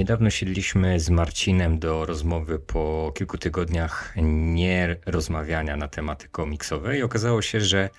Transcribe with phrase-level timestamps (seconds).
[0.00, 7.42] Niedawno siedliśmy z Marcinem do rozmowy po kilku tygodniach nierozmawiania na tematy komiksowe i okazało
[7.42, 7.90] się, że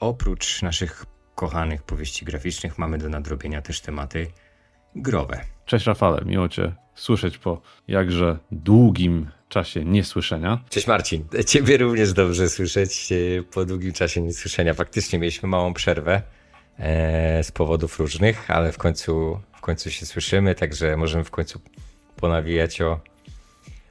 [0.00, 1.04] oprócz naszych
[1.34, 4.26] kochanych powieści graficznych mamy do nadrobienia też tematy
[4.96, 5.40] growe.
[5.66, 10.58] Cześć Rafale, miło Cię słyszeć po jakże długim czasie niesłyszenia.
[10.68, 14.74] Cześć Marcin, Ciebie również dobrze słyszeć e, po długim czasie niesłyszenia.
[14.74, 16.22] Faktycznie mieliśmy małą przerwę
[16.78, 21.60] e, z powodów różnych, ale w końcu, końcu się słyszymy, także możemy w końcu
[22.16, 23.00] ponawijać o,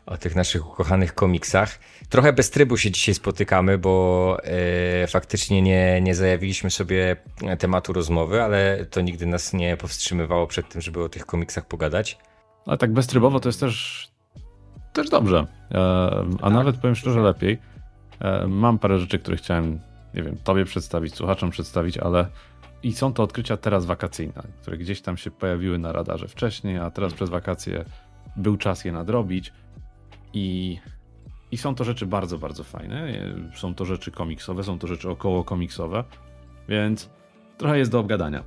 [0.05, 1.79] o tych naszych ukochanych komiksach.
[2.09, 7.15] Trochę bez trybu się dzisiaj spotykamy, bo e, faktycznie nie, nie zajawiliśmy sobie
[7.59, 12.17] tematu rozmowy, ale to nigdy nas nie powstrzymywało przed tym, żeby o tych komiksach pogadać.
[12.65, 14.07] Ale tak beztrybowo to jest też,
[14.93, 15.47] też dobrze.
[15.71, 15.77] E,
[16.37, 16.53] a tak.
[16.53, 17.57] nawet powiem szczerze lepiej.
[18.19, 19.79] E, mam parę rzeczy, które chciałem,
[20.13, 22.27] nie wiem, tobie przedstawić, słuchaczom przedstawić, ale
[22.83, 26.91] i są to odkrycia teraz wakacyjne, które gdzieś tam się pojawiły na radarze wcześniej, a
[26.91, 27.85] teraz przez wakacje
[28.35, 29.53] był czas je nadrobić.
[30.33, 30.79] I,
[31.51, 33.07] I są to rzeczy bardzo, bardzo fajne.
[33.55, 36.03] Są to rzeczy komiksowe, są to rzeczy około komiksowe,
[36.69, 37.09] więc
[37.57, 38.43] trochę jest do obgadania.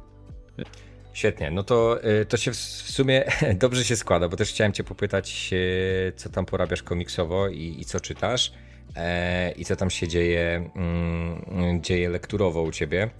[1.13, 3.25] Świetnie, no to, y, to się w sumie
[3.65, 7.85] dobrze się składa, bo też chciałem Cię popytać, y, co tam porabiasz komiksowo i, i
[7.85, 8.53] co czytasz
[8.97, 13.11] e, i co tam się dzieje, mm, dzieje lekturowo u Ciebie,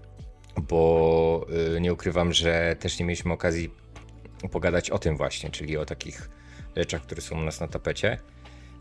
[0.59, 3.71] bo y, nie ukrywam, że też nie mieliśmy okazji
[4.51, 6.29] pogadać o tym właśnie, czyli o takich
[6.77, 8.19] rzeczach, które są u nas na tapecie.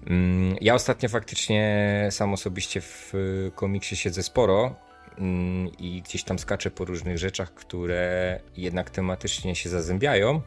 [0.07, 3.13] Mm, ja ostatnio faktycznie sam osobiście w
[3.55, 4.75] komiksie siedzę sporo
[5.17, 10.41] mm, i gdzieś tam skaczę po różnych rzeczach, które jednak tematycznie się zazębiają,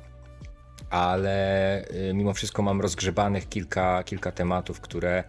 [0.91, 5.25] ale y, mimo wszystko mam rozgrzebanych kilka, kilka tematów, które,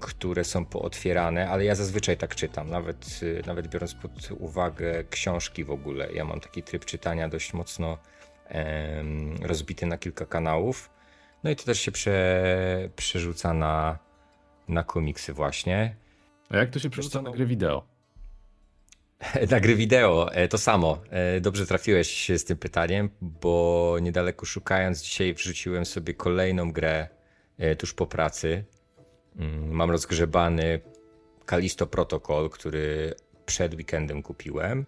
[0.00, 5.64] które są pootwierane, ale ja zazwyczaj tak czytam, nawet, y, nawet biorąc pod uwagę książki
[5.64, 6.12] w ogóle.
[6.12, 7.98] Ja mam taki tryb czytania dość mocno
[9.42, 10.90] rozbity na kilka kanałów.
[11.44, 13.98] No i to też się prze, przerzuca na,
[14.68, 15.96] na komiksy właśnie.
[16.50, 17.94] A jak to się przerzuca na gry wideo?
[19.50, 21.02] Na gry wideo e, to samo.
[21.10, 27.08] E, dobrze trafiłeś z tym pytaniem, bo niedaleko szukając dzisiaj wrzuciłem sobie kolejną grę
[27.58, 28.64] e, tuż po pracy.
[29.36, 30.80] Mm, mam rozgrzebany
[31.46, 33.14] Kalisto Protocol, który
[33.46, 34.86] przed weekendem kupiłem.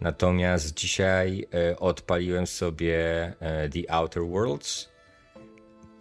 [0.00, 1.46] Natomiast dzisiaj
[1.78, 3.32] odpaliłem sobie
[3.72, 4.88] The Outer Worlds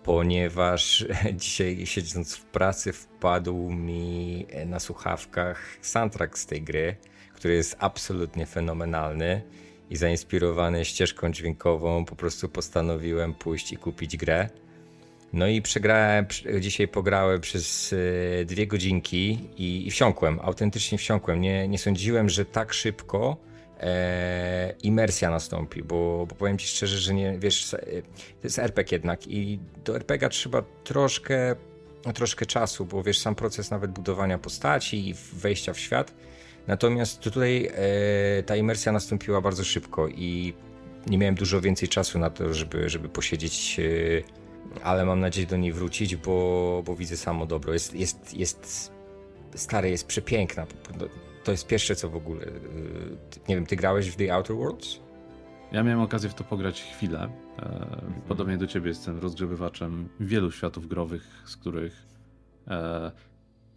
[0.08, 1.06] ponieważ
[1.44, 6.96] dzisiaj siedząc w pracy wpadł mi na słuchawkach soundtrack z tej gry,
[7.34, 9.42] który jest absolutnie fenomenalny
[9.90, 14.50] i zainspirowany ścieżką dźwiękową po prostu postanowiłem pójść i kupić grę.
[15.34, 16.26] No i przegrałem,
[16.60, 17.94] dzisiaj pograłem przez
[18.42, 21.42] e, dwie godzinki i, i wsiąkłem, autentycznie wsiąkłem.
[21.42, 23.38] Nie, nie sądziłem, że tak szybko
[23.80, 27.78] e, imersja nastąpi, bo, bo powiem ci szczerze, że nie, wiesz, to
[28.44, 31.56] jest RPG jednak i do RPG trzeba troszkę,
[32.14, 36.14] troszkę czasu, bo wiesz, sam proces nawet budowania postaci i wejścia w świat.
[36.68, 40.54] Natomiast tutaj e, ta imersja nastąpiła bardzo szybko i
[41.08, 44.47] nie miałem dużo więcej czasu na to, żeby, żeby posiedzieć, e,
[44.84, 47.74] ale mam nadzieję do niej wrócić, bo, bo widzę samo dobro.
[47.74, 48.92] Jest, jest, jest
[49.56, 50.66] stary, jest przepiękna
[51.48, 52.46] to jest pierwsze co w ogóle.
[52.46, 52.52] Y,
[53.50, 55.00] nie wiem, ty grałeś w The Outer Worlds?
[55.72, 57.30] Ja miałem okazję w to pograć chwilę.
[57.60, 62.06] E, podobnie do ciebie jestem rozgrzebywaczem wielu światów growych, z których
[62.68, 63.12] e,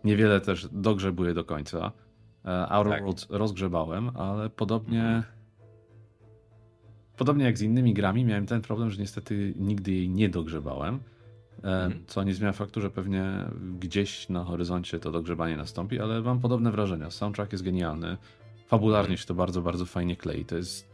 [0.04, 1.92] niewiele też dogrzebuję do końca.
[2.44, 3.02] E, Outer tak.
[3.02, 5.22] Worlds rozgrzebałem, ale podobnie mhm.
[7.20, 10.94] Podobnie jak z innymi grami miałem ten problem, że niestety nigdy jej nie dogrzebałem.
[10.94, 12.04] E, mhm.
[12.06, 13.24] Co nie zmienia faktu, że pewnie
[13.78, 17.10] gdzieś na horyzoncie to dogrzebanie nastąpi, ale mam podobne wrażenia.
[17.10, 18.16] Soundtrack jest genialny.
[18.66, 20.44] Fabularnie się to bardzo, bardzo fajnie klei.
[20.44, 20.88] To jest,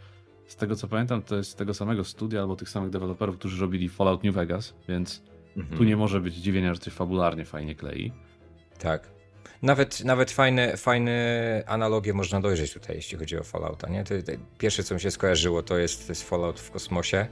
[0.47, 3.61] z tego co pamiętam, to jest z tego samego studia albo tych samych deweloperów, którzy
[3.61, 5.23] robili Fallout New Vegas, więc
[5.57, 5.79] mhm.
[5.79, 8.13] tu nie może być dziwienia, że coś fabularnie fajnie klei.
[8.79, 9.16] Tak.
[9.63, 13.89] Nawet, nawet fajne, fajne analogie można dojrzeć tutaj, jeśli chodzi o Fallouta.
[13.89, 14.05] Nie?
[14.05, 17.27] To, to pierwsze, co mi się skojarzyło, to jest, to jest Fallout w kosmosie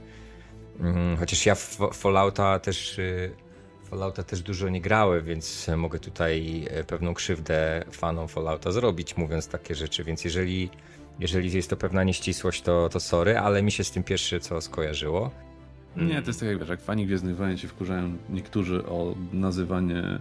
[0.79, 1.55] Mhm, chociaż ja
[1.93, 3.31] Fallouta też, y,
[3.89, 9.47] Fallouta też dużo nie grałem, więc mogę tutaj e, pewną krzywdę fanom Fallouta zrobić, mówiąc
[9.47, 10.69] takie rzeczy, więc jeżeli,
[11.19, 14.61] jeżeli jest to pewna nieścisłość, to, to sorry, ale mi się z tym pierwsze co
[14.61, 15.31] skojarzyło.
[15.95, 19.99] Nie, to jest tak jak wiesz, jak fani Gwiezdnych Wojen się wkurzają niektórzy o nazywanie
[19.99, 20.19] e,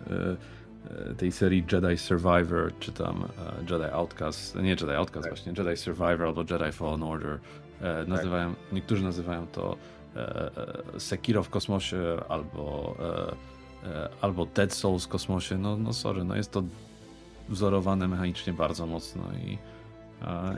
[1.16, 3.24] tej serii Jedi Survivor, czy tam
[3.70, 5.32] Jedi Outcast, nie Jedi Outcast tak.
[5.32, 7.38] właśnie, Jedi Survivor albo Jedi Fallen Order.
[8.06, 8.72] nazywają, tak.
[8.72, 9.76] Niektórzy nazywają to
[10.16, 10.50] E,
[10.94, 11.96] e, Sekiro w kosmosie
[12.28, 12.96] albo,
[13.84, 16.62] e, albo Dead Souls w kosmosie, no, no sorry, no jest to
[17.48, 19.58] wzorowane mechanicznie bardzo mocno i,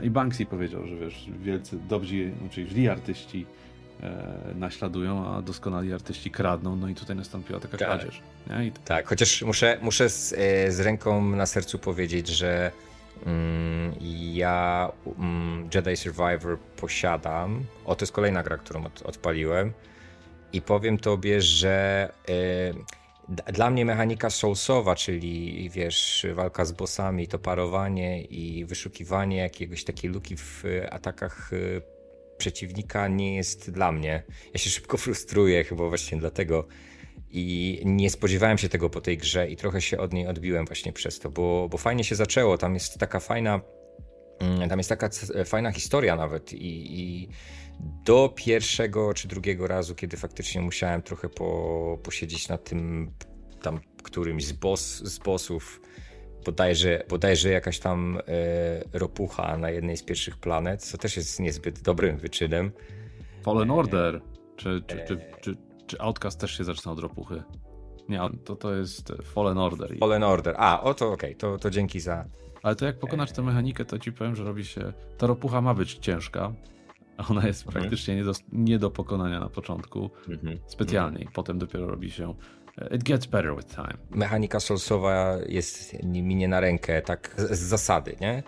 [0.05, 3.45] i Banksy powiedział, że wiesz, wielcy, dobrzy, czyli źli artyści
[4.03, 7.87] e, naśladują, a doskonali artyści kradną, no i tutaj nastąpiła taka tak.
[7.87, 8.21] kradzież.
[8.63, 8.71] I...
[8.85, 12.71] Tak, chociaż muszę, muszę z, e, z ręką na sercu powiedzieć, że
[13.25, 13.93] mm,
[14.33, 17.63] ja mm, Jedi Survivor posiadam.
[17.85, 19.73] O, to jest kolejna gra, którą od, odpaliłem.
[20.53, 27.39] I powiem tobie, że e, dla mnie mechanika soulsowa, czyli wiesz, walka z bossami, to
[27.39, 31.96] parowanie i wyszukiwanie jakiegoś takiej luki w atakach e,
[32.37, 34.23] przeciwnika nie jest dla mnie.
[34.53, 36.67] Ja się szybko frustruję, chyba właśnie dlatego.
[37.29, 40.93] I nie spodziewałem się tego po tej grze i trochę się od niej odbiłem właśnie
[40.93, 42.57] przez to, bo, bo fajnie się zaczęło.
[42.57, 43.61] Tam jest taka fajna,
[44.39, 45.09] mm, tam jest taka
[45.45, 47.29] fajna historia nawet i, i
[47.79, 53.11] do pierwszego czy drugiego razu, kiedy faktycznie musiałem trochę po, posiedzieć nad tym
[53.61, 55.81] tam którymś z, boss, z bossów,
[56.47, 61.81] bodajże, bodajże jakaś tam e, ropucha na jednej z pierwszych planet, co też jest niezbyt
[61.81, 62.71] dobrym wyczynem.
[63.43, 64.21] Fallen Order.
[64.55, 65.57] Czy, czy, czy, czy,
[65.87, 67.43] czy Outcast też się zaczyna od ropuchy?
[68.09, 69.97] Nie, to, to jest Fallen Order.
[69.99, 70.55] Fallen Order.
[70.57, 71.35] A, o to okej, okay.
[71.35, 72.25] to, to dzięki za...
[72.63, 74.93] Ale to jak pokonasz tę mechanikę, to ci powiem, że robi się...
[75.17, 76.53] Ta ropucha ma być ciężka,
[77.17, 77.81] a ona jest mhm.
[77.81, 80.09] praktycznie nie do, nie do pokonania na początku.
[80.29, 80.59] Mhm.
[80.67, 81.27] Specjalnie.
[81.33, 82.33] Potem dopiero robi się
[82.95, 83.97] It gets better with time.
[84.09, 88.43] Mechanika Soulsowa jest mi nie na rękę, tak z zasady, nie?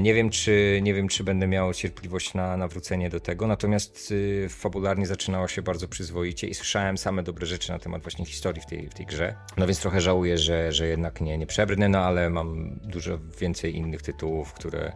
[0.00, 4.46] Nie wiem, czy, nie wiem, czy będę miał cierpliwość na nawrócenie do tego, natomiast y,
[4.50, 8.66] fabularnie zaczynało się bardzo przyzwoicie i słyszałem same dobre rzeczy na temat właśnie historii w
[8.66, 9.34] tej, w tej grze.
[9.56, 13.76] No więc trochę żałuję, że, że jednak nie, nie przebrnę, no ale mam dużo więcej
[13.76, 14.92] innych tytułów, które,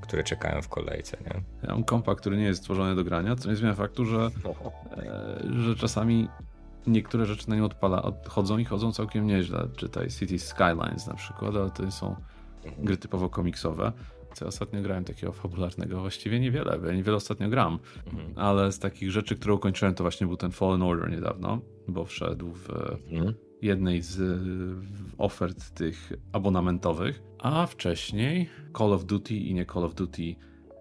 [0.00, 1.16] które czekają w kolejce.
[1.20, 1.40] Nie?
[1.62, 4.18] Ja mam kompa, który nie jest stworzony do grania, co nie zmienia faktu, że,
[4.96, 6.28] e, że czasami
[6.86, 9.68] niektóre rzeczy na nim odpala, odchodzą i chodzą całkiem nieźle.
[9.76, 12.16] Czytaj City Skylines na przykład, ale to są
[12.78, 13.92] gry typowo komiksowe.
[14.34, 18.32] Co ja ostatnio grałem takiego fabularnego, właściwie niewiele, bo ja niewiele ostatnio gram, mhm.
[18.36, 22.52] ale z takich rzeczy, które ukończyłem, to właśnie był ten Fallen Order niedawno, bo wszedł
[22.52, 22.70] w
[23.12, 23.34] mhm.
[23.62, 24.40] jednej z
[25.18, 28.48] ofert tych abonamentowych, a wcześniej
[28.78, 30.36] Call of Duty i nie Call of Duty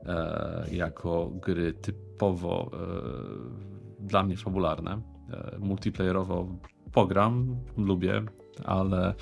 [0.06, 5.15] e, jako gry typowo e, dla mnie fabularne
[5.60, 6.48] multiplayerowo
[6.92, 8.22] pogram, lubię,
[8.64, 9.14] ale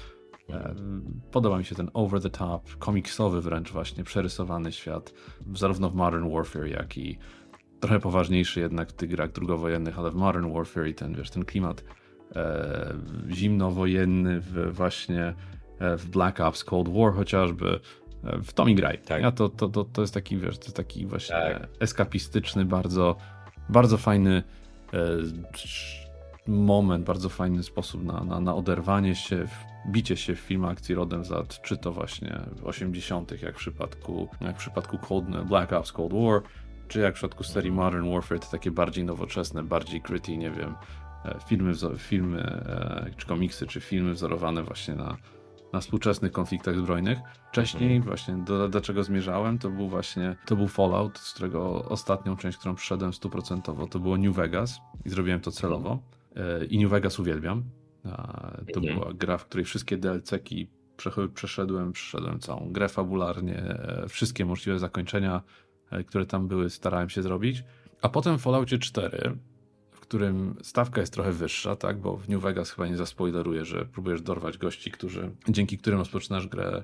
[0.49, 0.75] e,
[1.31, 5.13] podoba mi się ten over the top, komiksowy wręcz właśnie, przerysowany świat,
[5.55, 7.17] zarówno w Modern Warfare, jak i
[7.79, 11.45] trochę poważniejszy jednak w tych grach drugowojennych, ale w Modern Warfare i ten, wiesz, ten
[11.45, 11.83] klimat
[12.35, 12.93] e,
[13.29, 15.33] zimnowojenny w, właśnie
[15.79, 17.79] e, w Black Ops Cold War chociażby,
[18.23, 18.97] w to mi graj.
[18.97, 19.21] Tak.
[19.21, 21.69] Ja to, to, to, to jest taki, wiesz, to taki właśnie tak.
[21.79, 23.15] eskapistyczny, bardzo,
[23.69, 24.43] bardzo fajny
[26.47, 29.45] moment, bardzo fajny sposób na, na, na oderwanie się,
[29.87, 34.29] bicie się w film akcji rodem z lat, czy to właśnie 80., jak w przypadku,
[34.41, 36.41] jak w przypadku Cold, Black Ops Cold War,
[36.87, 40.75] czy jak w przypadku serii Modern Warfare, to takie bardziej nowoczesne, bardziej gritty, nie wiem,
[41.25, 45.17] e, filmy, filmy e, czy komiksy, czy filmy wzorowane właśnie na,
[45.73, 47.19] na współczesnych konfliktach zbrojnych.
[47.51, 48.03] Wcześniej mhm.
[48.03, 52.57] właśnie do, do czego zmierzałem, to był właśnie, to był Fallout, z którego ostatnią część,
[52.57, 55.99] którą przyszedłem stuprocentowo, to było New Vegas i zrobiłem to celowo.
[56.35, 57.63] E, I New Vegas uwielbiam.
[58.73, 58.99] To mhm.
[58.99, 60.67] była gra, w której wszystkie DLC-ki
[61.33, 65.41] przeszedłem, przeszedłem całą grę fabularnie, e, wszystkie możliwe zakończenia,
[65.91, 67.63] e, które tam były, starałem się zrobić.
[68.01, 69.37] A potem w Falloutie 4,
[69.91, 73.85] w którym stawka jest trochę wyższa, tak, bo w New Vegas chyba nie zaspoileruję, że
[73.85, 76.83] próbujesz dorwać gości, którzy, dzięki którym rozpoczynasz grę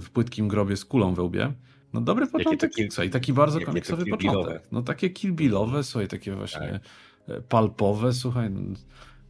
[0.00, 1.52] w płytkim grobie z kulą we łbie.
[1.92, 4.62] No dobry początek, kill, i taki bardzo komiksowy początek.
[4.72, 6.82] No takie killbillowe, słuchaj, takie właśnie tak.
[7.48, 8.50] Palpowe, słuchaj.
[8.50, 8.60] No.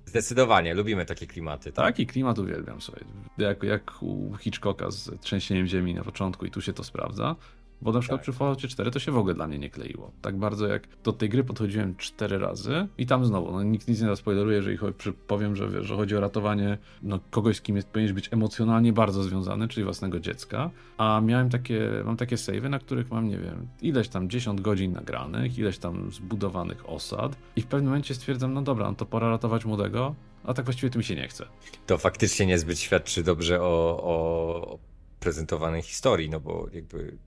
[0.07, 1.73] Zdecydowanie, lubimy takie klimaty.
[1.73, 1.87] Tak?
[1.87, 3.05] Taki klimat uwielbiam, słuchaj.
[3.39, 7.37] Jak, jak u Hitchcocka z Trzęsieniem Ziemi na początku i tu się to sprawdza.
[7.85, 8.23] Bo na przykład tak.
[8.23, 10.13] przy Falloutie 4 to się w ogóle dla mnie nie kleiło.
[10.23, 14.01] Tak bardzo jak do tej gry podchodziłem cztery razy i tam znowu, no nikt nic
[14.01, 14.79] nie zaspoileruje, jeżeli
[15.27, 19.23] powiem, że, że chodzi o ratowanie no, kogoś, z kim jest, powinieneś być emocjonalnie bardzo
[19.23, 23.69] związany, czyli własnego dziecka, a miałem takie, mam takie savey, na których mam, nie wiem,
[23.83, 28.63] ileś tam 10 godzin nagranych, ileś tam zbudowanych osad i w pewnym momencie stwierdzam, no
[28.63, 30.15] dobra, no to pora ratować młodego,
[30.45, 31.47] a tak właściwie to mi się nie chce.
[31.87, 34.79] To faktycznie niezbyt świadczy dobrze o, o
[35.21, 37.19] prezentowanej historii, no bo jakby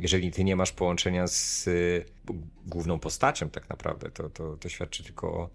[0.00, 2.04] jeżeli ty nie masz połączenia z y,
[2.66, 5.50] główną postacią tak naprawdę, to, to, to świadczy tylko o,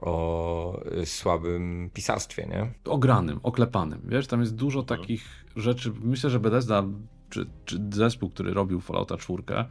[0.00, 2.92] o słabym pisarstwie, nie?
[2.92, 5.00] Ogranym, oklepanym, wiesz, tam jest dużo mhm.
[5.00, 6.84] takich rzeczy, myślę, że Bethesda,
[7.30, 9.64] czy, czy zespół, który robił Fallouta 4, e,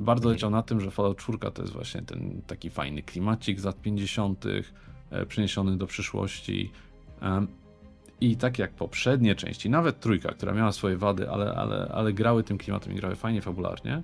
[0.00, 0.32] bardzo mhm.
[0.32, 3.82] leciał na tym, że Fallout 4 to jest właśnie ten taki fajny klimacik z lat
[3.82, 4.44] 50.,
[5.10, 6.72] e, przeniesiony do przyszłości.
[8.20, 12.44] I tak jak poprzednie części, nawet trójka, która miała swoje wady, ale, ale, ale grały
[12.44, 14.02] tym klimatem i grały fajnie fabularnie,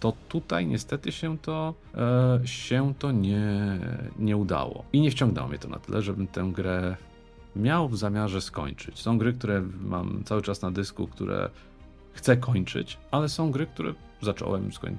[0.00, 3.78] to tutaj niestety się to, e, się to nie,
[4.18, 4.84] nie udało.
[4.92, 6.96] I nie wciągnęło mnie to na tyle, żebym tę grę
[7.56, 8.98] miał w zamiarze skończyć.
[8.98, 11.50] Są gry, które mam cały czas na dysku, które
[12.12, 14.98] chcę kończyć, ale są gry, które zacząłem, skoń...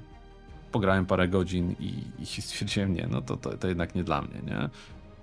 [0.72, 4.42] pograłem parę godzin i, i stwierdziłem, nie, no to, to, to jednak nie dla mnie,
[4.48, 4.70] nie?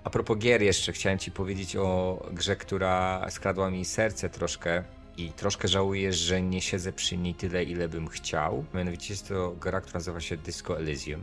[0.07, 4.83] A propos gier jeszcze chciałem ci powiedzieć o grze, która skradła mi serce troszkę
[5.17, 8.65] i troszkę żałuję, że nie siedzę przy niej tyle, ile bym chciał.
[8.73, 11.21] Mianowicie jest to gra, która nazywa się Disco Elysium.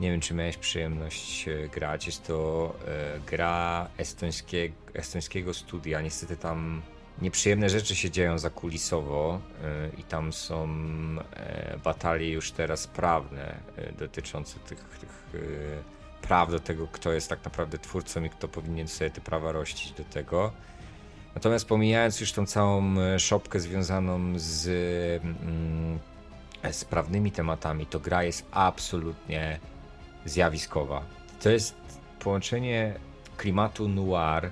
[0.00, 2.06] Nie wiem, czy miałeś przyjemność e, grać.
[2.06, 6.00] Jest to e, gra estońskie, estońskiego studia.
[6.00, 6.82] Niestety tam
[7.22, 10.68] nieprzyjemne rzeczy się dzieją zakulisowo e, i tam są
[11.84, 13.56] batalie już teraz prawne
[13.98, 15.26] dotyczące tych, tych
[16.22, 19.92] praw do tego, kto jest tak naprawdę twórcą i kto powinien sobie te prawa rościć
[19.92, 20.52] do tego.
[21.34, 24.68] Natomiast pomijając już tą całą e, szopkę związaną z,
[25.24, 25.98] mm,
[26.70, 29.60] z prawnymi tematami, to gra jest absolutnie
[30.24, 31.02] zjawiskowa.
[31.40, 31.74] To jest
[32.18, 32.94] połączenie
[33.36, 34.50] klimatu noir,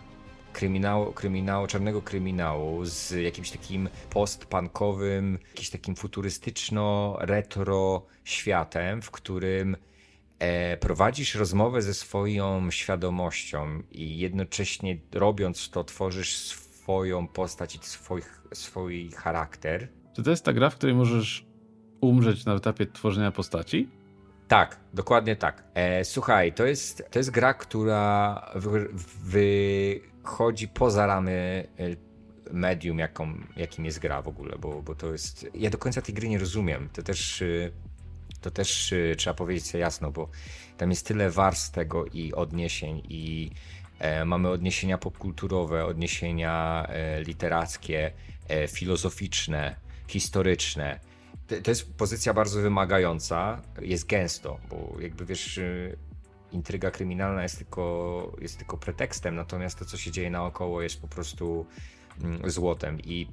[0.52, 9.93] kryminału, kryminału, czarnego kryminału z jakimś takim post-punkowym, jakimś takim futurystyczno-retro światem, w którym e,
[10.80, 18.22] prowadzisz rozmowę ze swoją świadomością i jednocześnie robiąc to tworzysz swoją postać i swój,
[18.52, 19.88] swój charakter.
[20.16, 21.46] Czy to jest ta gra, w której możesz
[22.00, 23.88] umrzeć na etapie tworzenia postaci?
[24.48, 25.64] Tak, dokładnie tak.
[25.74, 28.40] E, słuchaj, to jest, to jest gra, która
[29.24, 35.46] wychodzi poza ramy e, medium, jaką, jakim jest gra w ogóle, bo, bo to jest.
[35.54, 36.88] Ja do końca tej gry nie rozumiem.
[36.92, 37.70] To też, e,
[38.44, 40.28] to też e, trzeba powiedzieć sobie jasno, bo
[40.76, 43.50] tam jest tyle warstw tego i odniesień, i
[43.98, 48.12] e, mamy odniesienia popkulturowe, odniesienia e, literackie,
[48.48, 49.76] e, filozoficzne,
[50.08, 51.00] historyczne
[51.46, 55.96] to jest pozycja bardzo wymagająca, jest gęsto, bo jakby wiesz, y,
[56.52, 61.08] intryga kryminalna jest tylko, jest tylko pretekstem, natomiast to, co się dzieje naokoło, jest po
[61.08, 61.66] prostu
[62.22, 63.00] mm, złotem.
[63.00, 63.28] I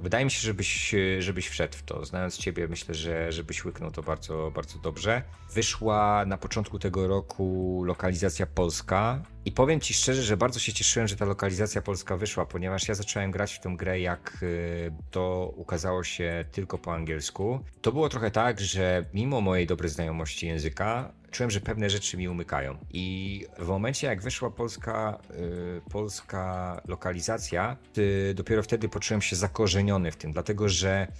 [0.00, 2.04] wydaje mi się, żebyś, żebyś wszedł w to.
[2.04, 5.22] Znając Ciebie, myślę, że żebyś łyknął to bardzo, bardzo dobrze.
[5.52, 11.08] Wyszła na początku tego roku lokalizacja polska i powiem ci szczerze, że bardzo się cieszyłem,
[11.08, 15.52] że ta lokalizacja polska wyszła, ponieważ ja zacząłem grać w tę grę, jak y, to
[15.56, 17.60] ukazało się tylko po angielsku.
[17.82, 22.28] To było trochę tak, że mimo mojej dobrej znajomości języka, czułem, że pewne rzeczy mi
[22.28, 22.78] umykają.
[22.92, 30.12] I w momencie, jak wyszła polska, y, polska lokalizacja, y, dopiero wtedy poczułem się zakorzeniony
[30.12, 31.12] w tym, dlatego że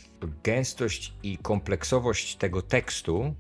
[0.44, 3.35] gęstość i kompleksowość tego tekstu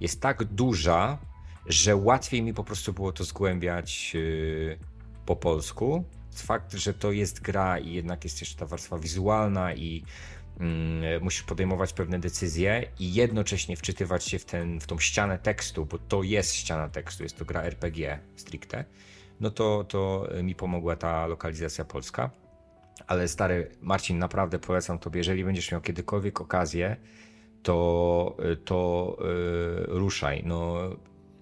[0.00, 1.18] jest tak duża,
[1.66, 4.78] że łatwiej mi po prostu było to zgłębiać yy,
[5.26, 6.04] po polsku.
[6.34, 10.04] Fakt, że to jest gra i jednak jest jeszcze ta warstwa wizualna i
[11.20, 15.98] musisz podejmować pewne decyzje i jednocześnie wczytywać się w, ten, w tą ścianę tekstu, bo
[15.98, 18.84] to jest ściana tekstu, jest to gra RPG stricte,
[19.40, 22.30] no to, to mi pomogła ta lokalizacja polska.
[23.06, 26.96] Ale stary Marcin, naprawdę polecam tobie, jeżeli będziesz miał kiedykolwiek okazję,
[27.62, 30.42] to, to yy, ruszaj.
[30.46, 30.78] No,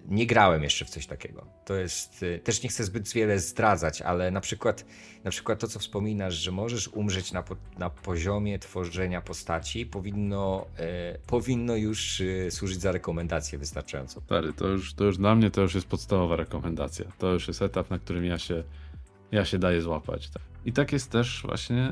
[0.07, 1.45] nie grałem jeszcze w coś takiego.
[1.65, 4.85] To jest, y, też nie chcę zbyt wiele zdradzać, ale na przykład,
[5.23, 7.43] na przykład to, co wspominasz, że możesz umrzeć na,
[7.77, 14.21] na poziomie tworzenia postaci, powinno, e, powinno już e, służyć za rekomendację wystarczająco.
[14.21, 17.05] Stary, to już, to już dla mnie to już jest podstawowa rekomendacja.
[17.17, 18.63] To już jest etap, na którym ja się,
[19.31, 20.29] ja się daję złapać.
[20.29, 20.54] Tak.
[20.65, 21.89] I tak jest też właśnie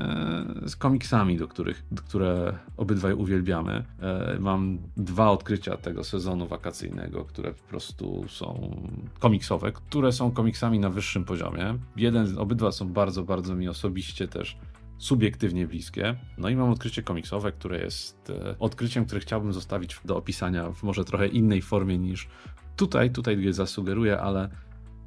[0.65, 3.85] z komiksami, do których, które obydwaj uwielbiamy.
[3.99, 8.77] E, mam dwa odkrycia tego sezonu wakacyjnego, które po prostu są
[9.19, 11.77] komiksowe, które są komiksami na wyższym poziomie.
[11.95, 14.57] Jeden, obydwa są bardzo, bardzo mi osobiście też
[14.97, 16.15] subiektywnie bliskie.
[16.37, 20.83] No i mam odkrycie komiksowe, które jest e, odkryciem, które chciałbym zostawić do opisania w
[20.83, 22.27] może trochę innej formie niż
[22.75, 24.49] tutaj, tutaj je zasugeruję, ale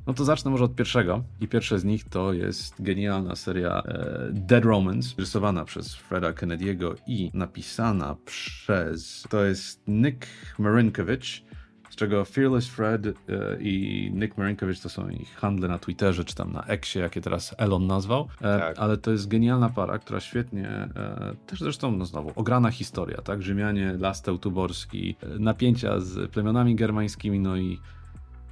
[0.07, 1.25] no to zacznę może od pierwszego.
[1.41, 6.95] I pierwsze z nich to jest genialna seria e, Dead Romans, rysowana przez Freda Kennedy'ego
[7.07, 9.27] i napisana przez.
[9.31, 10.27] To jest Nick
[10.59, 11.43] Marinkovich,
[11.91, 13.13] z czego Fearless Fred e,
[13.61, 17.55] i Nick Marinkovich to są ich handle na Twitterze, czy tam na Xie, jakie teraz
[17.59, 18.29] Elon nazwał.
[18.41, 18.79] E, tak.
[18.79, 20.89] Ale to jest genialna para, która świetnie,
[21.47, 23.43] też zresztą, no znowu, ograna historia, tak?
[23.43, 27.79] Rzymianie, las Teutoborski, e, napięcia z plemionami germańskimi, no i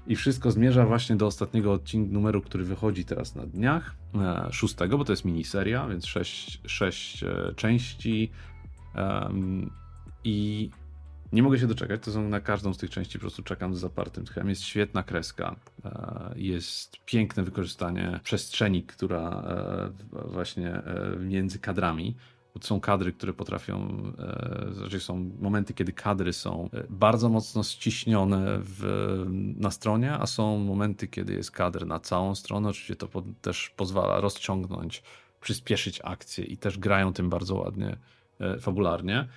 [0.07, 4.99] i wszystko zmierza właśnie do ostatniego odcinku numeru, który wychodzi teraz na dniach, e, szóstego,
[4.99, 8.31] bo to jest miniseria, więc sześć, sześć e, części.
[10.25, 10.71] I
[11.33, 12.03] nie mogę się doczekać.
[12.03, 14.49] To są na każdą z tych części, po prostu czekam z zapartym tchem.
[14.49, 19.43] Jest świetna kreska, e, jest piękne wykorzystanie przestrzeni, która
[20.13, 20.83] właśnie
[21.21, 22.17] między kadrami
[22.61, 23.89] są kadry, które potrafią,
[24.73, 29.25] znaczy są momenty, kiedy kadry są e, bardzo mocno ściśnione w,
[29.57, 32.69] na stronie, a są momenty, kiedy jest kadr na całą stronę.
[32.69, 35.03] Oczywiście to po, też pozwala rozciągnąć,
[35.41, 37.97] przyspieszyć akcję i też grają tym bardzo ładnie,
[38.41, 39.29] e, fabularnie.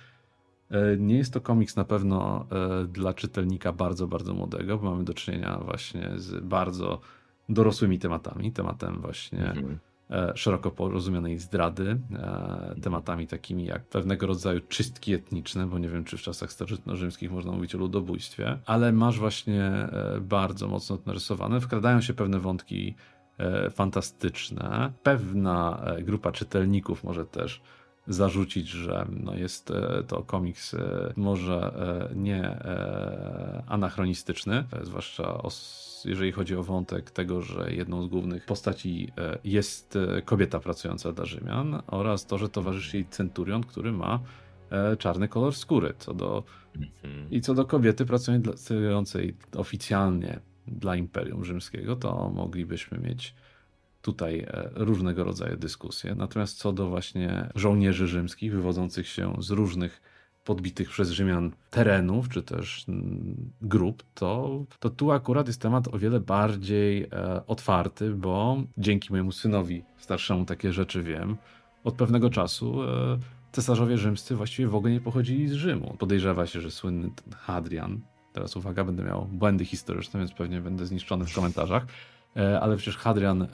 [0.98, 2.46] Nie jest to komiks na pewno
[2.88, 7.00] dla czytelnika bardzo, bardzo młodego, bo mamy do czynienia właśnie z bardzo
[7.48, 9.78] dorosłymi tematami, tematem właśnie mhm.
[10.10, 16.04] E, szeroko porozumianej zdrady, e, tematami takimi jak pewnego rodzaju czystki etniczne, bo nie wiem,
[16.04, 21.60] czy w czasach starożytno-rzymskich można mówić o ludobójstwie, ale masz właśnie e, bardzo mocno narysowane,
[21.60, 22.96] wkradają się pewne wątki
[23.70, 24.92] fantastyczne.
[25.02, 27.62] Pewna grupa czytelników może też
[28.08, 29.72] zarzucić, że no jest
[30.08, 30.76] to komiks
[31.16, 31.72] może
[32.14, 32.58] nie
[33.66, 39.96] anachronistyczny, zwłaszcza os jeżeli chodzi o wątek tego, że jedną z głównych postaci e, jest
[39.96, 44.20] e, kobieta pracująca dla Rzymian oraz to, że towarzyszy jej centurion, który ma
[44.70, 45.94] e, czarny kolor skóry.
[45.98, 46.44] Co do,
[46.76, 47.30] mhm.
[47.30, 53.34] I co do kobiety pracującej oficjalnie dla Imperium Rzymskiego, to moglibyśmy mieć
[54.02, 56.14] tutaj różnego rodzaju dyskusje.
[56.14, 60.00] Natomiast co do właśnie żołnierzy rzymskich wywodzących się z różnych
[60.48, 65.98] podbitych przez Rzymian terenów, czy też mm, grup, to, to tu akurat jest temat o
[65.98, 71.36] wiele bardziej e, otwarty, bo dzięki mojemu synowi starszemu takie rzeczy wiem,
[71.84, 73.18] od pewnego czasu e,
[73.52, 75.96] cesarzowie rzymscy właściwie w ogóle nie pochodzili z Rzymu.
[75.98, 78.00] Podejrzewa się, że słynny Hadrian,
[78.32, 81.88] teraz uwaga, będę miał błędy historyczne, więc pewnie będę zniszczony w komentarzach, e,
[82.60, 83.48] ale przecież Hadrian, e,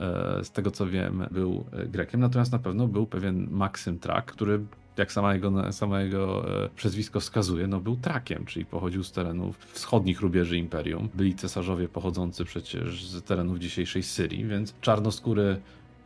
[0.44, 4.60] z tego co wiem, był e, Grekiem, natomiast na pewno był pewien Maksym Trak, który
[4.96, 9.58] jak sama jego, sama jego e, przezwisko wskazuje, no był trakiem, czyli pochodził z terenów
[9.58, 11.08] wschodnich rubieży imperium.
[11.14, 15.60] Byli cesarzowie pochodzący przecież z terenów dzisiejszej Syrii, więc czarnoskóry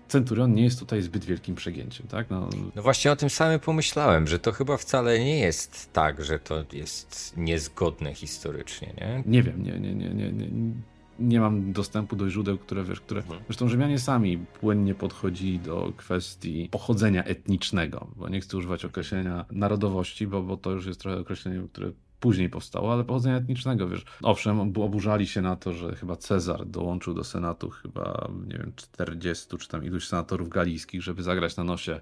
[0.08, 2.30] Centurion nie jest tutaj zbyt wielkim przegięciem, tak?
[2.30, 6.38] No, no właśnie o tym samym pomyślałem, że to chyba wcale nie jest tak, że
[6.38, 9.22] to jest niezgodne historycznie, nie?
[9.26, 10.32] Nie wiem, nie, nie, nie, nie.
[10.32, 10.72] nie
[11.18, 13.20] nie mam dostępu do źródeł, które wiesz, które.
[13.20, 13.40] Mhm.
[13.46, 20.26] Zresztą Rzymianie sami płynnie podchodzili do kwestii pochodzenia etnicznego, bo nie chcę używać określenia narodowości,
[20.26, 24.04] bo, bo to już jest trochę określenie, które później powstało, ale pochodzenia etnicznego, wiesz.
[24.22, 29.56] Owszem, oburzali się na to, że chyba Cezar dołączył do Senatu chyba, nie wiem, 40
[29.58, 32.00] czy tam iluś senatorów galijskich, żeby zagrać na nosie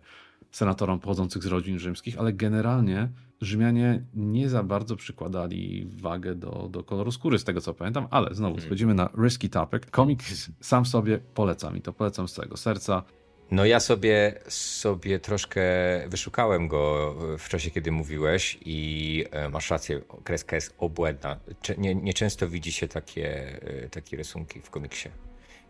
[0.57, 3.09] senatorom pochodzących z rodzin rzymskich, ale generalnie
[3.41, 8.35] Rzymianie nie za bardzo przykładali wagę do, do koloru skóry, z tego co pamiętam, ale
[8.35, 8.69] znowu hmm.
[8.69, 9.83] schodzimy na risky topic.
[9.91, 13.03] Komiks sam sobie polecam i to polecam z całego serca.
[13.51, 15.63] No ja sobie, sobie troszkę
[16.09, 21.41] wyszukałem go w czasie, kiedy mówiłeś i e, masz rację, kreska jest obłędna.
[21.79, 25.09] Nie, nieczęsto widzi się takie, e, takie rysunki w komiksie.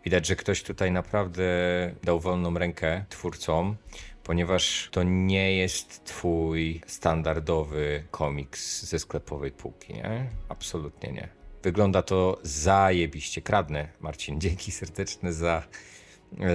[0.04, 1.44] Widać, że ktoś tutaj naprawdę
[2.04, 3.76] dał wolną rękę twórcom,
[4.26, 10.26] ponieważ to nie jest twój standardowy komiks ze sklepowej półki, nie?
[10.48, 11.28] Absolutnie nie.
[11.62, 13.42] Wygląda to zajebiście.
[13.42, 14.40] Kradnę, Marcin.
[14.46, 15.62] Dzięki serdeczne za,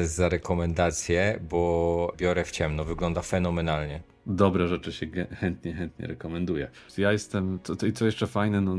[0.04, 2.84] za rekomendację, bo biorę w ciemno.
[2.84, 4.02] Wygląda fenomenalnie.
[4.26, 5.08] Dobre rzeczy się
[5.40, 6.70] chętnie, chętnie rekomenduję.
[6.98, 8.76] Ja jestem, i co jeszcze fajne, no,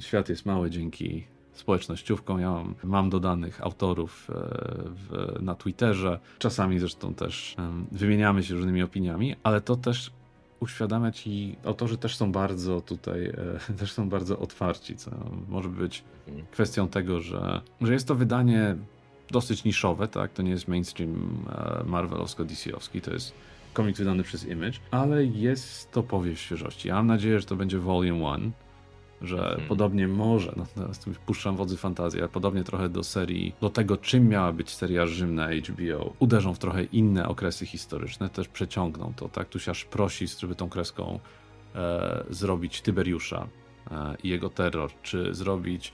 [0.00, 1.26] świat jest mały dzięki
[1.60, 2.38] społecznościówką.
[2.38, 4.34] Ja mam, mam dodanych autorów e,
[4.86, 6.18] w, na Twitterze.
[6.38, 7.56] Czasami zresztą też
[7.92, 10.10] wymieniamy się różnymi opiniami, ale to też
[10.60, 15.10] uświadamia ci, autorzy też są bardzo tutaj, e, też są bardzo otwarci, co
[15.48, 16.04] może być
[16.50, 18.76] kwestią tego, że, że jest to wydanie
[19.30, 20.32] dosyć niszowe, tak?
[20.32, 23.32] To nie jest mainstream e, marvelowsko-DC-owski, to jest
[23.72, 26.88] komiks wydany przez Image, ale jest to powiew świeżości.
[26.88, 28.52] Ja mam nadzieję, że to będzie Volume 1
[29.22, 29.68] że hmm.
[29.68, 34.28] podobnie może, no teraz puszczam wodzy fantazji, ale podobnie trochę do serii, do tego czym
[34.28, 39.28] miała być seria Rzym na HBO, uderzą w trochę inne okresy historyczne, też przeciągną to,
[39.28, 39.48] tak?
[39.48, 41.20] Tu się aż prosi, żeby tą kreską
[41.74, 43.46] e, zrobić Tyberiusza
[43.90, 45.92] e, i jego terror, czy zrobić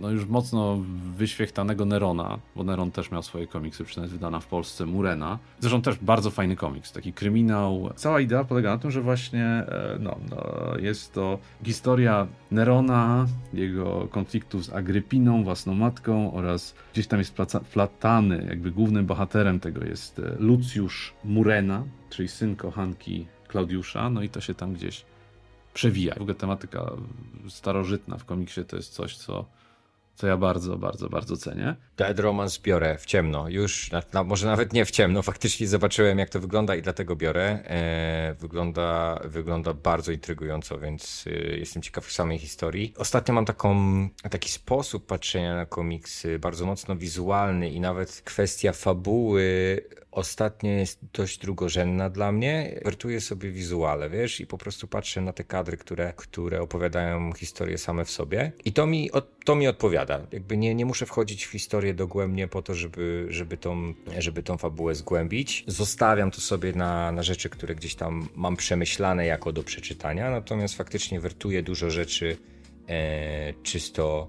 [0.00, 0.78] no już mocno
[1.16, 5.38] wyświechtanego Nerona, bo Neron też miał swoje komiksy, przynajmniej wydana w Polsce, Murena.
[5.60, 7.90] Zresztą też bardzo fajny komiks, taki kryminał.
[7.96, 10.44] Cała idea polega na tym, że właśnie e, no, no,
[10.78, 17.36] jest to historia Nerona, jego konfliktów z Agrypiną, własną matką oraz gdzieś tam jest
[17.72, 24.28] platany, jakby głównym bohaterem tego jest e, Lucjusz Murena, czyli syn kochanki Klaudiusza, no i
[24.28, 25.04] to się tam gdzieś
[25.74, 26.14] przewija.
[26.14, 26.92] W ogóle tematyka
[27.48, 29.44] starożytna w komiksie to jest coś, co,
[30.20, 31.76] co ja bardzo, bardzo, bardzo cenię.
[31.96, 36.18] Dead Romance biorę w ciemno, już, na, na, może nawet nie w ciemno, faktycznie zobaczyłem
[36.18, 37.44] jak to wygląda i dlatego biorę.
[37.64, 42.94] E, wygląda, wygląda bardzo intrygująco, więc e, jestem ciekaw samej historii.
[42.96, 43.74] Ostatnio mam taką,
[44.30, 49.80] taki sposób patrzenia na komiksy, bardzo mocno wizualny i nawet kwestia fabuły
[50.10, 52.80] ostatnio jest dość drugorzędna dla mnie.
[52.84, 57.78] Wertuję sobie wizuale, wiesz, i po prostu patrzę na te kadry, które, które opowiadają historię
[57.78, 58.52] same w sobie.
[58.64, 59.10] I to mi,
[59.44, 60.09] to mi odpowiada.
[60.32, 64.56] Jakby nie, nie muszę wchodzić w historię dogłębnie po to, żeby, żeby, tą, żeby tą
[64.58, 65.64] fabułę zgłębić.
[65.66, 70.76] Zostawiam to sobie na, na rzeczy, które gdzieś tam mam przemyślane jako do przeczytania, natomiast
[70.76, 72.36] faktycznie wertuję dużo rzeczy
[72.88, 74.28] e, czysto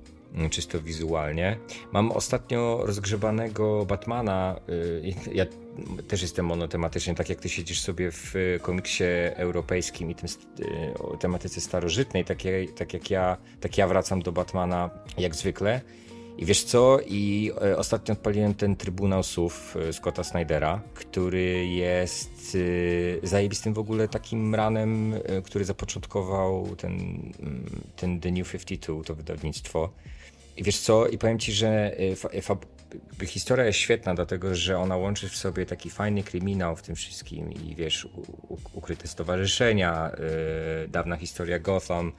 [0.50, 1.58] czysto wizualnie.
[1.92, 4.60] Mam ostatnio rozgrzebanego Batmana.
[4.70, 5.46] Y, ja
[6.08, 9.04] też jestem monotematycznie, tak jak ty siedzisz sobie w komiksie
[9.36, 14.22] europejskim i tym y, o tematyce starożytnej, tak jak, tak jak ja, tak ja wracam
[14.22, 15.82] do Batmana jak zwykle.
[16.38, 17.00] I wiesz co?
[17.08, 22.58] I e, ostatnio odpaliłem ten Trybunał Słów e, Scotta Snydera, który jest
[23.24, 26.94] e, zajebistym w ogóle takim ranem, który zapoczątkował ten,
[27.40, 27.66] mm,
[27.96, 29.90] ten The New 52, to wydawnictwo.
[30.58, 31.08] I wiesz co?
[31.08, 31.96] I powiem ci, że
[33.26, 37.52] historia jest świetna, dlatego że ona łączy w sobie taki fajny kryminał w tym wszystkim
[37.52, 38.08] i wiesz,
[38.74, 40.12] ukryte stowarzyszenia,
[40.82, 42.12] yy, dawna historia Gotham,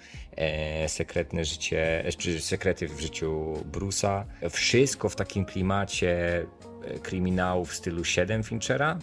[0.82, 4.24] yy, sekretne życie, czy sekrety w życiu Bruce'a.
[4.50, 6.44] Wszystko w takim klimacie
[6.84, 8.98] e, kryminału w stylu 7 Finchera,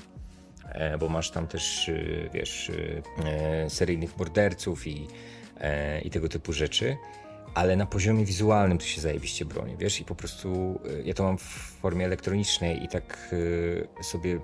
[0.99, 1.91] bo masz tam też,
[2.33, 2.71] wiesz,
[3.67, 5.07] seryjnych morderców i,
[6.03, 6.97] i tego typu rzeczy
[7.53, 11.23] ale na poziomie wizualnym to się zajebiście broni, wiesz, i po prostu y, ja to
[11.23, 11.41] mam w
[11.81, 14.39] formie elektronicznej i tak y, sobie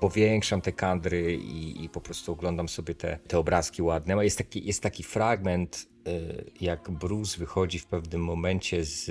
[0.00, 4.24] powiększam te kadry i, i, po prostu oglądam sobie te, te obrazki ładne.
[4.24, 9.10] Jest taki, jest taki fragment, y, jak Bruce wychodzi w pewnym momencie z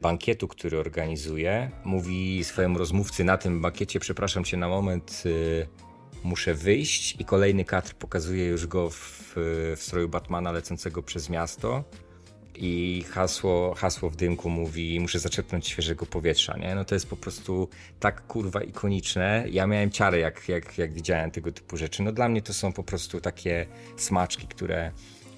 [0.00, 1.70] bankietu, który organizuje.
[1.84, 5.22] Mówi swojemu rozmówcy na tym bankiecie, przepraszam cię na moment,
[6.24, 9.32] muszę wyjść i kolejny kadr pokazuje już go w,
[9.76, 11.84] w stroju Batmana lecącego przez miasto
[12.54, 16.74] i hasło, hasło w dymku mówi muszę zaczerpnąć świeżego powietrza, nie?
[16.74, 17.68] No to jest po prostu
[18.00, 19.44] tak kurwa ikoniczne.
[19.50, 22.02] Ja miałem ciary jak, jak, jak widziałem tego typu rzeczy.
[22.02, 24.92] No dla mnie to są po prostu takie smaczki, które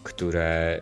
[0.04, 0.80] które,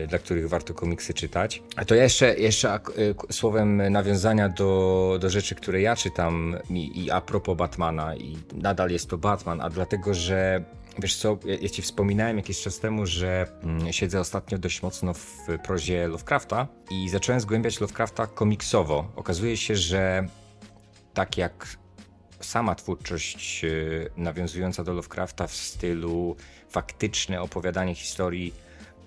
[0.00, 1.62] yy, dla których warto komiksy czytać.
[1.76, 7.10] A to jeszcze, jeszcze yy, słowem nawiązania do, do rzeczy, które ja czytam i, i
[7.10, 10.64] a propos Batmana i nadal jest to Batman, a dlatego, że
[10.98, 15.46] Wiesz co, ja ci wspominałem jakiś czas temu, że mm, siedzę ostatnio dość mocno w
[15.64, 19.12] prozie Lovecrafta i zacząłem zgłębiać Lovecrafta komiksowo.
[19.16, 20.26] Okazuje się, że
[21.14, 21.76] tak jak
[22.40, 26.36] sama twórczość y, nawiązująca do Lovecrafta w stylu
[26.68, 28.54] faktyczne opowiadanie historii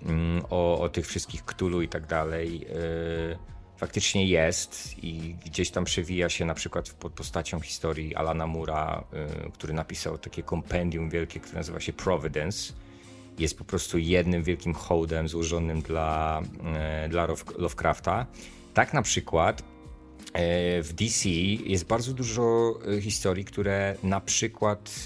[0.06, 2.66] mm, o, o tych wszystkich Cthulhu i tak dalej,
[3.34, 9.04] y, faktycznie jest i gdzieś tam przewija się na przykład pod postacią historii Alana Mura,
[9.46, 12.72] y, który napisał takie kompendium wielkie, które nazywa się Providence.
[13.38, 16.42] Jest po prostu jednym wielkim hołdem złożonym dla,
[17.04, 17.26] y, dla
[17.58, 18.26] Lovecrafta.
[18.74, 19.62] Tak na przykład y,
[20.82, 21.28] w DC
[21.64, 25.04] jest bardzo dużo historii, które na przykład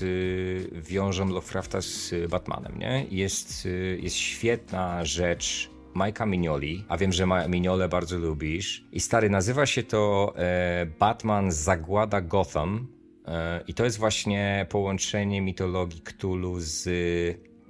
[0.72, 2.78] wiążą Lovecrafta z Batmanem.
[2.78, 3.06] Nie?
[3.10, 8.84] Jest, jest świetna rzecz Majka Mignoli, a wiem, że Mignole bardzo lubisz.
[8.92, 12.86] I stary, nazywa się to e, Batman Zagłada Gotham.
[13.26, 16.88] E, I to jest właśnie połączenie mitologii Cthulhu z,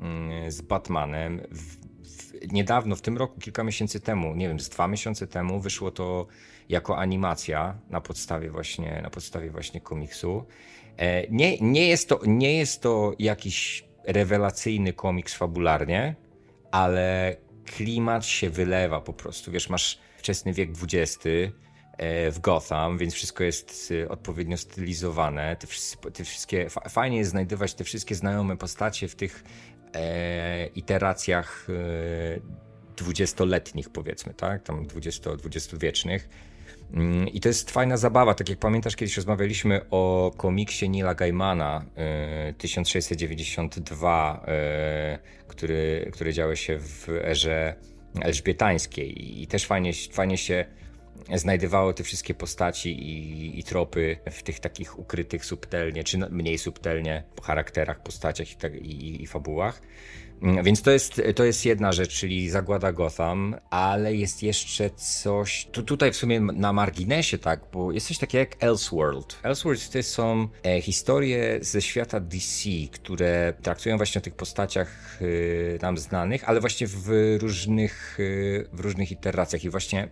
[0.01, 1.41] mm, z Batmanem.
[1.51, 1.77] W,
[2.09, 5.91] w, niedawno, w tym roku, kilka miesięcy temu, nie wiem, z dwa miesiące temu, wyszło
[5.91, 6.27] to
[6.69, 10.45] jako animacja na podstawie właśnie, na podstawie właśnie komiksu.
[10.97, 16.15] E, nie, nie, jest to, nie jest to jakiś rewelacyjny komiks fabularnie,
[16.71, 19.53] ale klimat się wylewa po prostu.
[19.53, 21.27] Wiesz, masz wczesny wiek XX
[21.99, 25.57] e, w Gotham, więc wszystko jest e, odpowiednio stylizowane.
[25.57, 25.67] Te,
[26.11, 29.45] te wszystkie, fajnie jest znajdować te wszystkie znajome postacie w tych
[29.95, 31.67] e, iteracjach
[32.97, 34.63] dwudziestoletnich, powiedzmy, tak?
[34.63, 36.29] Tam dwudziesto-dwudziestowiecznych.
[36.29, 36.54] Mm,
[37.33, 38.35] I to jest fajna zabawa.
[38.35, 41.85] Tak jak pamiętasz, kiedyś rozmawialiśmy o komiksie Nila Gaimana
[42.59, 44.47] 1692,
[45.49, 47.75] który, który działy się w erze
[48.21, 50.65] elżbietańskiej i też fajnie, fajnie się
[51.35, 57.23] znajdowało te wszystkie postaci i, i, tropy w tych takich ukrytych subtelnie, czy mniej subtelnie
[57.43, 59.83] charakterach, postaciach i, tak, i, i fabułach.
[60.45, 65.67] Mm, więc to jest, to jest jedna rzecz, czyli zagłada Gotham, ale jest jeszcze coś,
[65.73, 69.39] tu, tutaj w sumie na marginesie, tak, bo jest coś takiego jak Elseworld.
[69.43, 75.83] Elseworld to są e, historie ze świata DC, które traktują właśnie o tych postaciach e,
[75.83, 80.09] nam znanych, ale właśnie w różnych, e, w różnych iteracjach i właśnie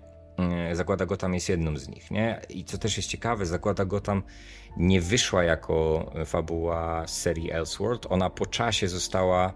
[0.72, 2.40] Zagłada Gotham jest jedną z nich, nie?
[2.48, 4.22] I co też jest ciekawe, Zagłada Gotham
[4.76, 9.54] nie wyszła jako fabuła z serii Elseworld, ona po czasie została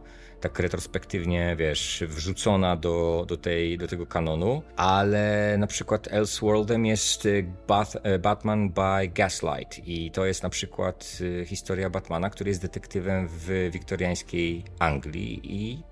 [0.49, 7.27] tak retrospektywnie, wiesz, wrzucona do, do, tej, do tego kanonu, ale na przykład Elseworldem jest
[7.27, 12.51] y, Bath, y, Batman by Gaslight i to jest na przykład y, historia Batmana, który
[12.51, 15.83] jest detektywem w wiktoriańskiej Anglii i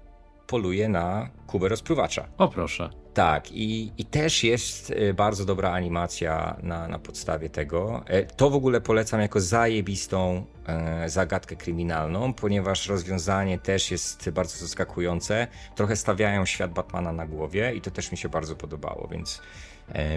[0.55, 2.29] poluje na Kubę rozpruwacza.
[2.38, 2.90] O proszę.
[3.14, 8.03] Tak, i, i też jest e, bardzo dobra animacja na, na podstawie tego.
[8.07, 14.57] E, to w ogóle polecam jako zajebistą e, zagadkę kryminalną, ponieważ rozwiązanie też jest bardzo
[14.59, 15.47] zaskakujące.
[15.75, 19.43] Trochę stawiają świat Batmana na głowie i to też mi się bardzo podobało, więc,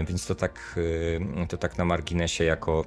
[0.08, 0.80] więc to, tak,
[1.48, 2.84] to tak na marginesie jako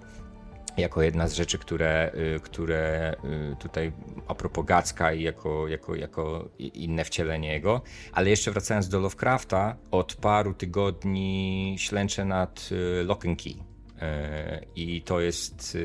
[0.77, 3.15] jako jedna z rzeczy, które, y, które
[3.53, 3.91] y, tutaj
[4.27, 7.81] a propos Gacka i jako, jako, jako inne wcielenie jego.
[8.11, 13.53] Ale jeszcze wracając do Lovecrafta, od paru tygodni ślęczę nad y, Lock and Key.
[14.75, 15.77] I to jest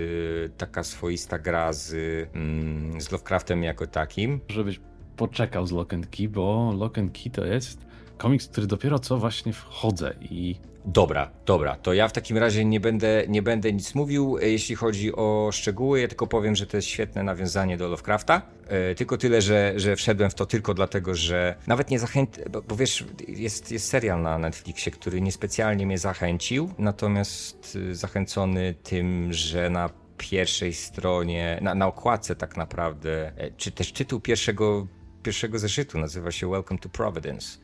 [0.56, 1.94] taka swoista gra z,
[2.34, 4.40] mm, z Lovecraftem jako takim.
[4.48, 4.80] Żebyś
[5.16, 7.86] poczekał z Lock and Key, bo Lock and Key to jest
[8.18, 12.80] komiks, który dopiero co właśnie wchodzę i Dobra, dobra, to ja w takim razie nie
[12.80, 16.00] będę, nie będę nic mówił, e, jeśli chodzi o szczegóły.
[16.00, 18.42] Ja tylko powiem, że to jest świetne nawiązanie do Lovecrafta.
[18.68, 22.62] E, tylko tyle, że, że wszedłem w to tylko dlatego, że nawet nie zachęcił, bo,
[22.62, 29.32] bo, wiesz, jest, jest serial na Netflixie, który niespecjalnie mnie zachęcił, natomiast e, zachęcony tym,
[29.32, 34.86] że na pierwszej stronie, na, na okładce tak naprawdę, czy też tytuł pierwszego,
[35.22, 37.58] pierwszego zeszytu nazywa się Welcome to Providence.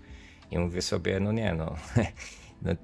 [0.50, 1.76] I mówię sobie, no nie, no no,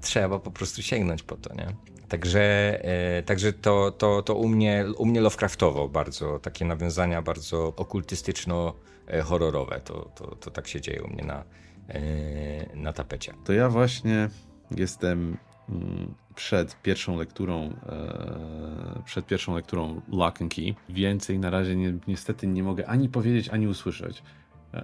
[0.00, 1.66] trzeba po prostu sięgnąć po to, nie?
[2.08, 2.40] Także,
[2.84, 9.80] e, także to, to, to u, mnie, u mnie Lovecraftowo bardzo, takie nawiązania bardzo okultystyczno-horrorowe,
[9.80, 11.44] to, to, to tak się dzieje u mnie na,
[11.88, 13.34] e, na tapecie.
[13.44, 14.28] To ja właśnie
[14.70, 15.36] jestem
[15.68, 20.74] mm, przed pierwszą lekturą e, przed pierwszą lekturą Lock and Key.
[20.88, 24.22] Więcej na razie ni niestety nie mogę ani powiedzieć, ani usłyszeć,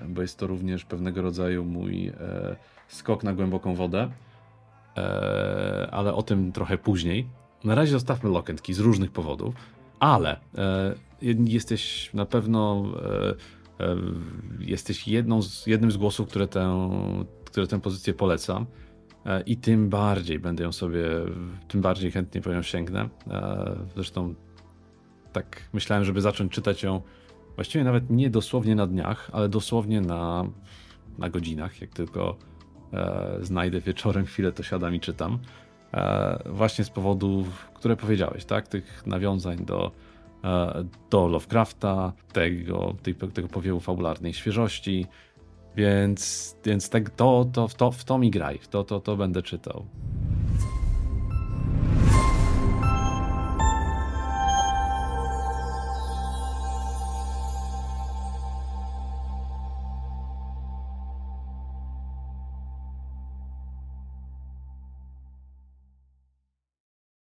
[0.08, 2.12] bo jest to również pewnego rodzaju mój
[2.88, 4.10] skok na głęboką wodę.
[4.96, 7.28] E, ale o tym trochę później.
[7.64, 9.54] Na razie zostawmy Lokentki z różnych powodów,
[10.00, 12.84] ale e, jesteś na pewno
[13.80, 13.96] e,
[14.60, 16.90] jesteś jedną z, jednym z głosów, które tę,
[17.44, 18.66] które tę pozycję polecam.
[19.46, 21.04] I tym bardziej będę ją sobie,
[21.68, 23.08] tym bardziej chętnie po nią sięgnę.
[23.94, 24.34] Zresztą
[25.32, 27.02] tak myślałem, żeby zacząć czytać ją
[27.54, 30.44] właściwie nawet nie dosłownie na dniach, ale dosłownie na,
[31.18, 32.36] na godzinach, jak tylko
[33.40, 35.38] znajdę wieczorem chwilę, to siadam i czytam.
[35.94, 38.68] E, właśnie z powodów, które powiedziałeś, tak?
[38.68, 39.92] Tych nawiązań do,
[40.44, 42.94] e, do Lovecrafta, tego,
[43.34, 45.06] tego, powiewu fabularnej świeżości.
[45.76, 49.86] Więc, więc tak, to, to, to, w to mi graj, to, to, to będę czytał.